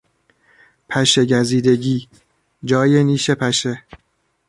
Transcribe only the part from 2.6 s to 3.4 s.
جای نیش